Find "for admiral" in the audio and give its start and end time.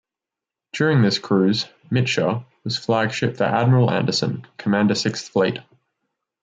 3.37-3.91